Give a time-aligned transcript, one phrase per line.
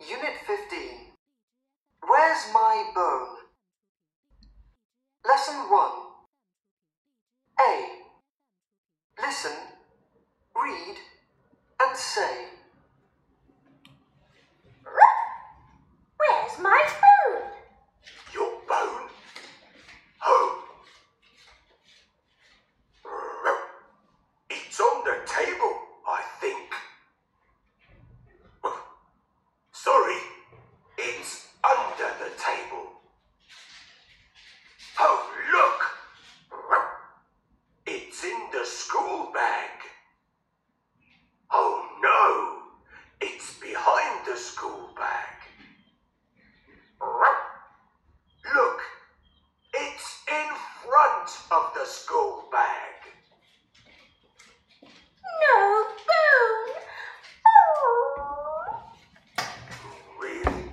[0.00, 0.78] Unit 15.
[2.06, 3.36] Where's my bone?
[5.26, 5.90] Lesson 1.
[7.60, 7.88] A.
[9.22, 9.52] Listen,
[10.60, 10.96] read,
[11.80, 12.48] and say.
[16.18, 17.50] Where's my phone?
[18.34, 19.08] Your bone?
[20.26, 20.64] Oh.
[24.50, 26.72] It's on the table, I think.
[29.72, 30.16] Sorry,
[30.98, 32.90] it's under the table.
[34.98, 35.80] Oh, look!
[37.86, 39.70] It's in the school bag.
[41.50, 45.34] Oh no, it's behind the school bag.
[48.54, 48.80] Look,
[49.74, 50.48] it's in
[50.84, 52.94] front of the school bag.
[54.84, 56.76] No phone.
[57.46, 57.82] Oh.
[60.20, 60.70] Really?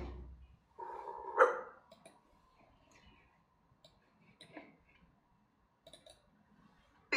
[7.10, 7.14] B.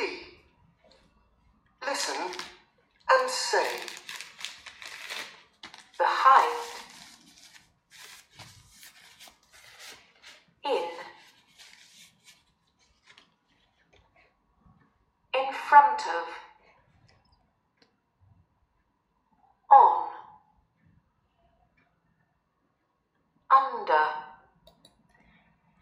[1.86, 2.16] Listen
[3.12, 3.68] and say.
[5.98, 6.58] Behind.
[10.66, 10.90] In.
[15.36, 16.28] In front of.
[19.70, 20.08] On.
[23.52, 24.06] Under.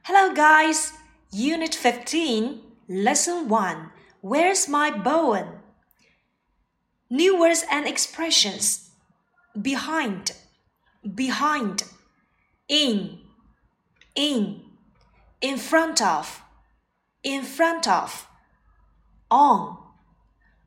[0.02, 0.94] Hello, guys.
[1.32, 3.92] Unit 15, Lesson 1.
[4.22, 5.60] Where's my bone?
[7.12, 8.90] New words and expressions.
[9.62, 10.32] Behind,
[11.14, 11.84] behind.
[12.68, 13.20] In,
[14.16, 14.64] in.
[15.40, 16.42] In front of,
[17.22, 18.28] in front of.
[19.30, 19.83] On,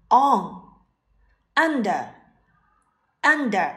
[0.09, 0.61] on.
[1.55, 2.13] Under,
[3.21, 3.75] under.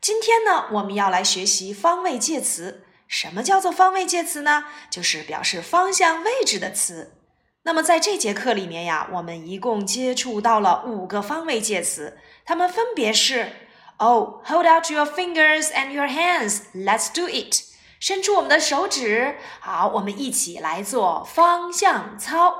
[0.00, 2.84] 今天呢，我们要来学习方位介词。
[3.06, 4.64] 什么叫做方位介词呢？
[4.90, 7.16] 就是表示方向位置的词。
[7.62, 13.52] 那么在这节课里面呀，我们一共接触到了五个方位介词，它们分别是：
[13.98, 16.62] Oh, hold out your fingers and your hands.
[16.74, 17.62] Let's do it.
[18.00, 22.54] 伸出我们的手指，好，我们一起来做方向操。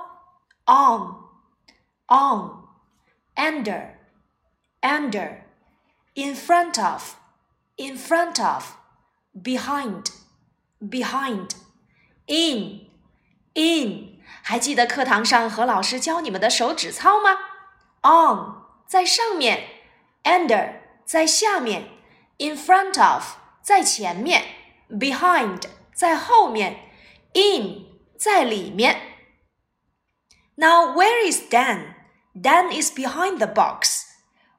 [0.67, 1.17] On,
[2.09, 2.64] on,
[3.37, 3.95] under,
[4.83, 5.43] under,
[6.15, 7.17] in front of,
[7.77, 8.77] in front of,
[9.35, 10.11] behind,
[10.81, 11.51] behind,
[12.27, 12.89] in,
[13.55, 14.21] in。
[14.43, 17.37] 还记得课堂上何老师教你们的手指操吗？
[18.03, 19.69] On 在上面，
[20.25, 21.89] under 在下面，
[22.39, 24.45] in front of 在前面，
[24.89, 25.63] behind
[25.93, 26.81] 在后面，
[27.35, 27.87] in
[28.19, 29.01] 在里面。
[30.57, 31.94] Now where is Dan?
[32.38, 34.06] Dan is behind the box.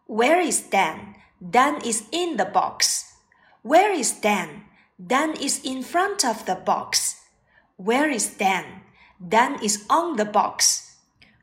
[0.07, 1.17] Where is Dan?
[1.39, 3.05] Dan is in the box.
[3.63, 4.65] Where is Dan?
[4.99, 7.17] Dan is in front of the box.
[7.77, 8.83] Where is Dan?
[9.21, 10.97] Dan is on the box.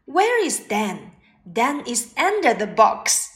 [0.05, 1.11] Where is Dan?
[1.45, 3.29] Dan is under the box.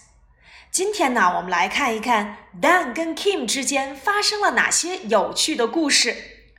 [0.72, 6.16] 今天呢，我们来看一看 Dan 跟 Kim 之间发生了哪些有趣的故事。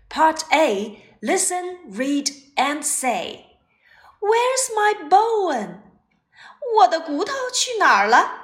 [0.09, 3.47] Part A: Listen, read, and say.
[4.21, 5.81] Where's my bone?
[6.78, 8.42] 我的骨头去哪儿了？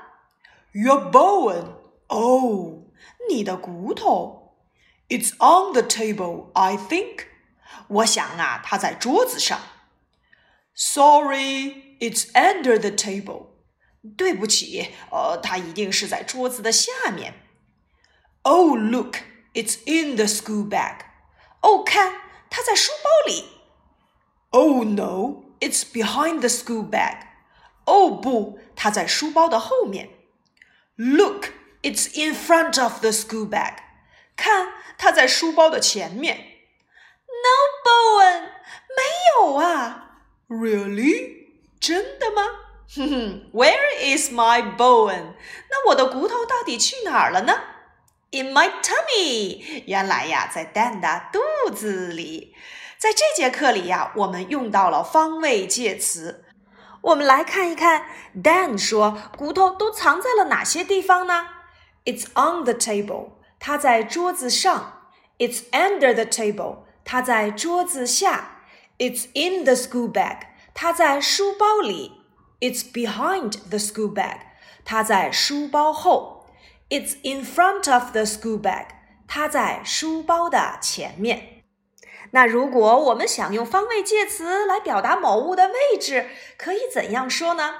[0.73, 1.65] Your Bowen?
[2.07, 2.83] Oh,
[3.29, 4.57] 你的骨头。
[5.07, 7.25] It's on the table, I think.
[7.87, 9.59] 我想啊，它在桌子上。
[10.75, 13.47] Sorry, it's under the table.
[14.15, 17.33] 对不起，呃，它一定是在桌子的下面。
[18.43, 19.17] Oh, look,
[19.53, 20.99] it's in the school bag.
[21.61, 22.13] 哦，看，
[22.49, 23.45] 它在书包里。
[24.51, 27.17] Oh no, it's behind the school bag.
[27.86, 30.10] 哦不，它在书包的后面。
[30.96, 31.46] Look,
[31.82, 33.76] it's in front of the school bag。
[34.36, 36.36] 看，它在书包的前面。
[37.26, 38.40] No, bone，
[38.96, 39.02] 没
[39.36, 40.20] 有啊。
[40.48, 41.44] Really？
[41.80, 42.42] 真的吗？
[42.94, 45.34] 哼哼，Where is my bone？
[45.70, 47.60] 那我的骨头到底去哪儿了呢
[48.30, 52.54] ？In my tummy，原来呀，在蛋的肚子里。
[52.98, 56.43] 在这节课里呀，我们用到了方位介词
[57.04, 58.06] 我们来看一看
[58.42, 61.48] ，Dan 说骨头都藏在了哪些地方呢
[62.06, 65.02] ？It's on the table，它在桌子上。
[65.38, 68.62] It's under the table，它在桌子下。
[68.96, 70.38] It's in the school bag，
[70.72, 72.22] 它在书包里。
[72.60, 74.38] It's behind the school bag，
[74.86, 76.46] 它在书包后。
[76.88, 78.86] It's in front of the school bag，
[79.28, 81.63] 它在书包的前面。
[82.30, 86.26] 那如果我们想用方位介词来表达某物的位置，
[86.56, 87.74] 可以怎样说呢？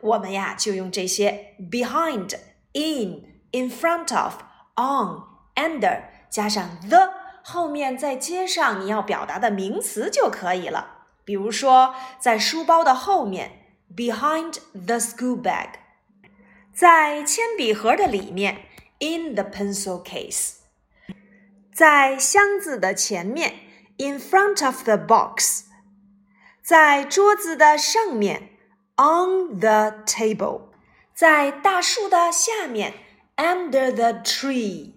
[0.00, 2.36] 我们呀就用这些 behind、
[2.72, 4.34] in、in front of、
[4.76, 5.22] on、
[5.54, 7.10] under 加上 the，
[7.42, 11.06] 后面再接上你要表达的名词就可以了。
[11.24, 13.64] 比如说，在书包的后面
[13.96, 15.68] ，behind the school bag；
[16.74, 18.66] 在铅笔盒的里面
[18.98, 20.56] ，in the pencil case；
[21.72, 23.54] 在箱子的前面
[23.97, 25.65] ，in front of the box；
[26.61, 28.57] 在桌子的上面，
[28.97, 30.69] on the table；
[31.13, 32.93] 在大树的下面，
[33.37, 34.93] under the tree。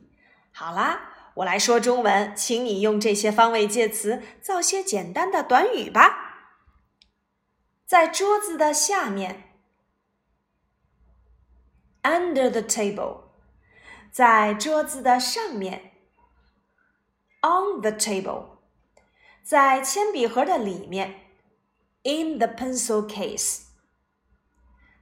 [0.52, 6.28] 好啦，我来说中文，请你用这些方位介词造些简单的短语吧。
[7.86, 9.50] 在桌子的下面，
[12.02, 13.22] under the table；
[14.10, 15.92] 在桌子的上面，
[17.42, 18.55] on the table；
[19.46, 21.20] 在铅笔盒的里面，
[22.04, 23.62] in the pencil case；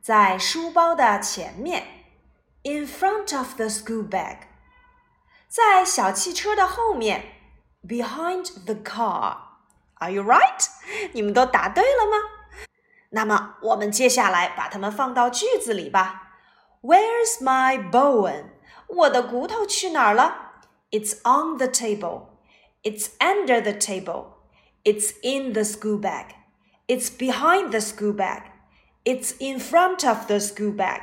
[0.00, 1.84] 在书包的前面，
[2.62, 4.38] in front of the school bag。
[5.48, 7.24] 在小汽车的后面，
[7.86, 10.66] behind the car。Are you right？
[11.12, 12.16] 你们都答对了吗？
[13.10, 16.38] 那么我们接下来把它们放到句子里吧。
[16.80, 18.44] Where's my bone？
[18.86, 20.52] 我的骨头去哪儿了？
[20.90, 22.28] It's on the table.
[22.82, 24.33] It's under the table.
[24.84, 26.34] It's in the school bag.
[26.86, 28.44] It's behind the school bag.
[29.04, 31.02] It's in front of the school bag.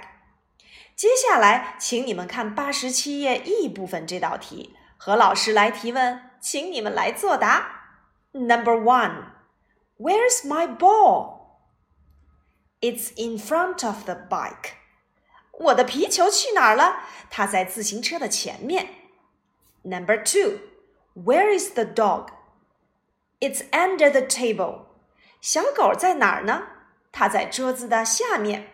[0.96, 7.96] 接下来，请你们看八十七页 E 部分这道题，何老师来提问，请你们来作答。
[8.32, 9.32] Number one,
[9.98, 11.38] Where's my ball?
[12.82, 14.74] It's in front of the bike.
[15.52, 16.98] 我的皮球去哪儿了？
[17.30, 18.90] 它在自行车的前面。
[19.84, 20.60] Number two,
[21.16, 22.30] Where is the dog?
[23.42, 24.86] It's under the table.
[25.42, 26.64] 小狗在哪儿呢？
[27.12, 28.74] 它在桌子的下面。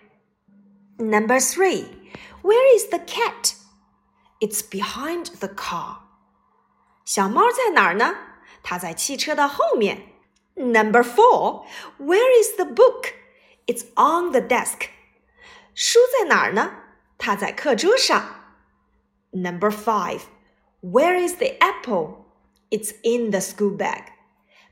[0.98, 1.86] Number three,
[2.42, 3.56] where is the cat?
[4.40, 5.98] It's behind the car.
[7.06, 8.16] 小猫在哪儿呢？
[8.64, 10.10] 它在汽车的后面。
[10.56, 11.66] Number four,
[11.98, 13.14] where is the book?
[13.66, 14.90] It's on the desk.
[15.74, 16.72] 书在哪儿呢？
[17.18, 18.24] 它在课桌上。
[19.32, 20.22] Number five,
[20.82, 22.26] where is the apple?
[22.70, 24.06] It's in the school bag.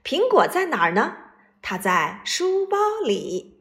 [0.06, 1.16] 苹果在哪儿呢？
[1.60, 3.58] 它在书包里。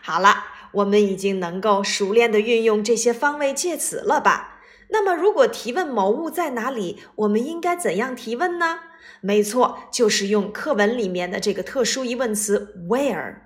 [0.00, 0.52] 好了。
[0.72, 4.58] 我们已经能够熟练的运用这些方位介词了吧？
[4.90, 8.80] 那么，如果提问某物在哪里，我们应该怎样提问呢？
[9.22, 13.36] 没错，就是用课文里面的这个特殊疑问词 where。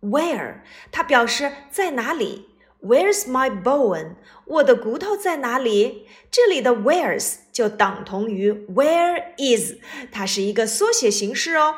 [0.00, 2.49] where 它表示在哪里
[2.81, 4.15] ？Where's my bone？
[4.45, 6.07] 我的骨头在哪里？
[6.29, 9.73] 这里的 where's 就等同于 where is，
[10.11, 11.75] 它是一个缩写形式哦。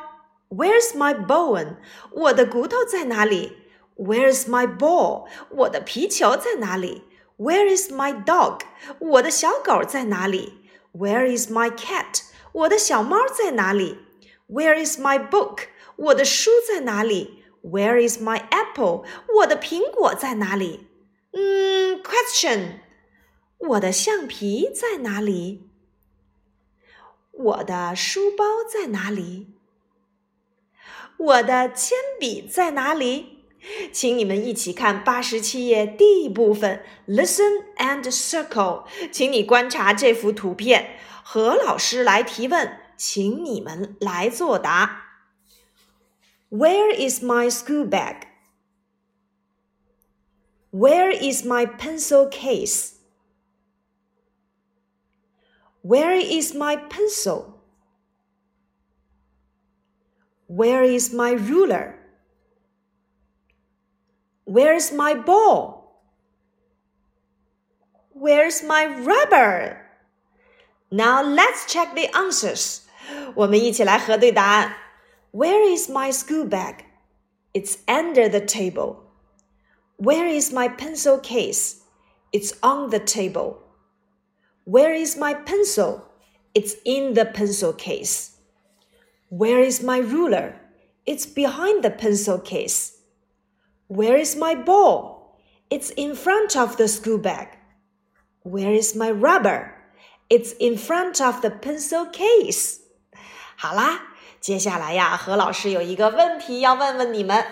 [0.49, 1.75] Where's my bone？
[2.11, 3.53] 我的骨头在哪里？
[3.95, 5.27] Where's my ball？
[5.49, 7.03] 我的皮球在哪里？
[7.37, 8.61] Where is my dog？
[8.99, 10.53] 我的小狗在哪里？
[10.93, 12.23] Where is my cat？
[12.51, 13.97] 我的小猫在哪里？
[14.49, 15.59] Where is my book？
[15.95, 17.43] 我的书在哪里？
[17.63, 19.03] Where is my apple？
[19.35, 20.87] 我的苹果在哪里？
[21.32, 22.80] 嗯，question，
[23.58, 25.68] 我的橡皮在哪里？
[27.32, 29.48] 我的书包在哪里？
[31.16, 33.44] 我的铅笔在哪里？
[33.92, 38.84] 请你们一起看八十七页第一部分，Listen and circle。
[39.10, 45.04] 请你观察这幅图片，何老师来提问，请你们来作答。
[46.50, 48.31] Where is my school bag?
[50.71, 52.99] Where is my pencil case?
[55.81, 57.61] Where is my pencil?
[60.47, 61.95] Where is my ruler?
[64.45, 66.01] Where's my ball?
[68.11, 69.81] Where's my rubber?
[70.91, 72.81] Now let's check the answers.
[73.35, 74.75] 我们一起来核对答案。
[75.31, 76.85] Where is my school bag?
[77.53, 79.00] It's under the table.
[80.01, 81.81] Where is my pencil case?
[82.31, 83.63] It's on the table.
[84.65, 86.03] Where is my pencil?
[86.53, 88.37] It's in the pencil case.
[89.29, 90.59] Where is my ruler?
[91.05, 92.97] It's behind the pencil case.
[93.87, 95.37] Where is my ball?
[95.69, 97.57] It's in front of the school bag.
[98.43, 99.73] Where is my rubber?
[100.29, 102.79] It's in front of the pencil case.
[103.55, 104.01] 好啦，
[104.39, 107.45] 接下来呀，何老师有一个问题要问问你们，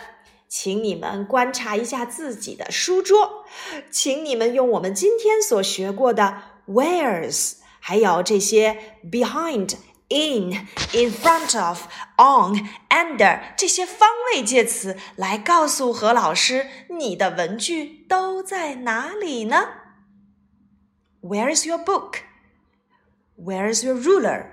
[0.50, 3.46] 请你们观察一下自己的书桌，
[3.90, 10.52] 请你们用我们今天所学过的 where's，还有这些 behind。in,
[10.94, 19.68] in front of, on, under 这些方位介词来告诉何老师你的文具都在哪里呢？
[21.22, 22.20] Where is your book?
[23.36, 24.52] Where's your ruler?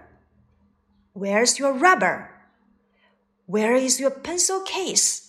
[1.13, 2.29] Where's your rubber?
[3.47, 5.26] Where is your pencil case?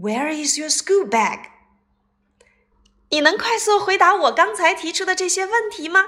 [0.00, 1.40] Where is your school bag?
[3.10, 6.04] 你能快速回答我刚才提出的这些问题吗？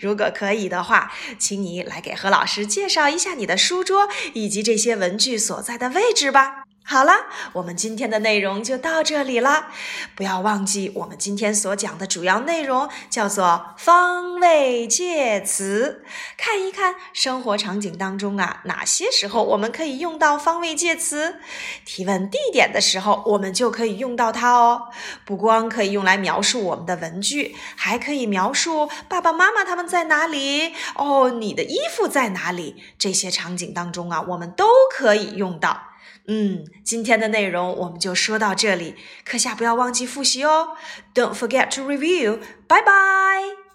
[0.00, 6.64] 如果可以的话，请你来给何老师介绍一下你的书桌以及这些文具所在的位置吧。
[6.92, 7.12] 好了，
[7.52, 9.68] 我们今天的内容就到这里了。
[10.16, 16.04] 不要忘记，我们今天所讲的主要内容叫做方位介词。
[16.36, 21.36] 看一看生活场景当中啊，哪些时候我们可以用到方位介词？
[21.84, 24.88] 提问地点的时候，我们就可以用到它哦。
[25.24, 32.82] 不光可以用来描述我们的文具，还可以描述爸爸妈妈他们在哪里哦，你的衣服在哪里？
[32.98, 35.89] 这些场景当中啊，我们都可以用到。
[36.26, 40.76] 嗯，今天的内容我们就说到这里，课下不要忘记复习哦。
[41.14, 42.38] Don't forget to review.
[42.68, 43.69] Bye bye.